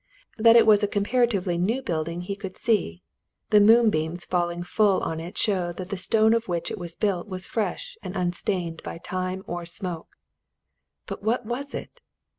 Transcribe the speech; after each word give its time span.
That 0.39 0.55
it 0.55 0.65
was 0.65 0.81
a 0.81 0.87
comparatively 0.87 1.59
new 1.59 1.79
building 1.83 2.21
he 2.21 2.35
could 2.35 2.57
see; 2.57 3.03
the 3.51 3.59
moonbeams 3.59 4.25
falling 4.25 4.63
full 4.63 4.99
on 5.01 5.19
it 5.19 5.37
showed 5.37 5.77
that 5.77 5.91
the 5.91 5.95
stone 5.97 6.33
of 6.33 6.47
which 6.47 6.71
it 6.71 6.79
was 6.79 6.95
built 6.95 7.27
was 7.27 7.45
fresh 7.45 7.99
and 8.01 8.15
unstained 8.17 8.81
by 8.81 8.97
time 8.97 9.43
or 9.45 9.63
smoke. 9.63 10.17
But 11.05 11.21
what 11.21 11.45
was 11.45 11.75
it? 11.75 12.01